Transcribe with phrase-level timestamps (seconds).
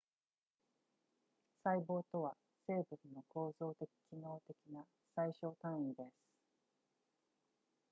[1.63, 4.83] 細胞とは生物の構造的機能的な
[5.15, 6.11] 最小単位です